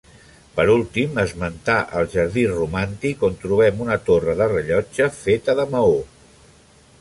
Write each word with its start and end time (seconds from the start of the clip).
Per 0.53 0.63
últim, 0.75 1.19
esmentar 1.23 1.75
el 1.99 2.09
jardí 2.13 2.45
romàntic 2.53 3.27
on 3.29 3.37
trobem 3.45 3.85
una 3.89 3.99
torre 4.09 4.35
de 4.41 4.49
rellotge 4.55 5.11
feta 5.21 5.57
de 5.63 5.69
maó. 5.77 5.95